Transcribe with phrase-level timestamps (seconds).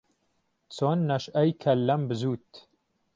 [0.75, 2.49] چۆن نهشئهی کهللەم بزووت